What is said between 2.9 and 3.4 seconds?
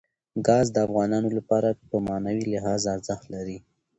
ارزښت